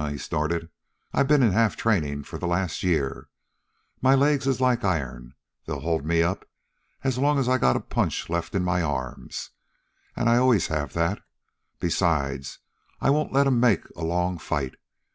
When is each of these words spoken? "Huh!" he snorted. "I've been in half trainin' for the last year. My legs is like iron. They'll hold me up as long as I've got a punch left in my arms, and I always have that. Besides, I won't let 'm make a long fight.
"Huh!" 0.00 0.08
he 0.08 0.16
snorted. 0.16 0.70
"I've 1.12 1.28
been 1.28 1.42
in 1.42 1.52
half 1.52 1.76
trainin' 1.76 2.24
for 2.24 2.38
the 2.38 2.46
last 2.46 2.82
year. 2.82 3.28
My 4.00 4.14
legs 4.14 4.46
is 4.46 4.58
like 4.58 4.82
iron. 4.82 5.34
They'll 5.66 5.80
hold 5.80 6.06
me 6.06 6.22
up 6.22 6.48
as 7.04 7.18
long 7.18 7.38
as 7.38 7.50
I've 7.50 7.60
got 7.60 7.76
a 7.76 7.80
punch 7.80 8.30
left 8.30 8.54
in 8.54 8.64
my 8.64 8.80
arms, 8.80 9.50
and 10.16 10.26
I 10.30 10.38
always 10.38 10.68
have 10.68 10.94
that. 10.94 11.20
Besides, 11.80 12.60
I 13.02 13.10
won't 13.10 13.34
let 13.34 13.46
'm 13.46 13.60
make 13.60 13.90
a 13.90 14.02
long 14.02 14.38
fight. 14.38 14.76